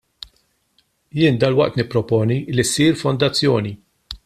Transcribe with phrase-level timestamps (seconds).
[1.17, 3.73] Jien dalwaqt nipproponi li issir fondazzjoni.